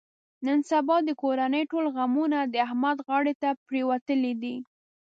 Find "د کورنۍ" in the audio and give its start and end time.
1.03-1.63